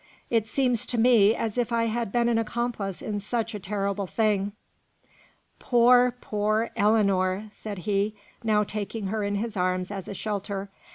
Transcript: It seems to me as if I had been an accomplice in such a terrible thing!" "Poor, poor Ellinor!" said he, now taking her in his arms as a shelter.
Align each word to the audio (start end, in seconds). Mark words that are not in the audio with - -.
It 0.31 0.47
seems 0.47 0.87
to 0.87 0.97
me 0.97 1.35
as 1.35 1.59
if 1.59 1.71
I 1.71 1.83
had 1.83 2.11
been 2.11 2.27
an 2.27 2.39
accomplice 2.39 3.03
in 3.03 3.19
such 3.19 3.53
a 3.53 3.59
terrible 3.59 4.07
thing!" 4.07 4.53
"Poor, 5.59 6.09
poor 6.19 6.71
Ellinor!" 6.75 7.51
said 7.53 7.77
he, 7.85 8.15
now 8.43 8.63
taking 8.63 9.09
her 9.13 9.23
in 9.23 9.35
his 9.35 9.55
arms 9.55 9.91
as 9.91 10.07
a 10.07 10.15
shelter. 10.15 10.71